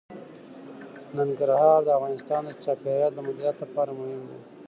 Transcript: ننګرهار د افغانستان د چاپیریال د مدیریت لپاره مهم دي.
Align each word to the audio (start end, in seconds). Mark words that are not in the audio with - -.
ننګرهار 1.17 1.79
د 1.85 1.89
افغانستان 1.97 2.41
د 2.47 2.49
چاپیریال 2.63 3.11
د 3.15 3.19
مدیریت 3.27 3.55
لپاره 3.63 3.91
مهم 3.99 4.21
دي. 4.29 4.39